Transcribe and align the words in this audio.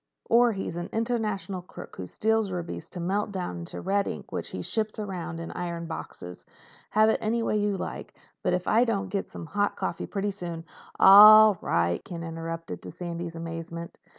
Or 0.31 0.51
he's 0.53 0.77
an 0.77 0.89
international 0.91 1.61
crook 1.61 1.95
who 1.97 2.07
steals 2.07 2.51
rubies 2.51 2.89
to 2.89 2.99
melt 2.99 3.31
down 3.31 3.57
into 3.59 3.79
red 3.81 4.07
ink 4.07 4.31
which 4.31 4.49
he 4.49 4.63
ships 4.63 4.97
around 4.97 5.39
in 5.39 5.51
iron 5.51 5.85
boxes. 5.85 6.43
Have 6.89 7.09
it 7.09 7.19
any 7.21 7.43
way 7.43 7.57
you 7.59 7.77
like. 7.77 8.15
But 8.41 8.53
if 8.55 8.67
I 8.67 8.83
don't 8.83 9.09
get 9.09 9.27
some 9.27 9.45
hot 9.45 9.75
coffee 9.75 10.07
pretty 10.07 10.31
soon—" 10.31 10.65
"All 10.99 11.59
right," 11.61 12.03
Ken 12.03 12.23
interrupted, 12.23 12.81
to 12.81 12.89
Sandy's 12.89 13.35
amazement. 13.35 13.95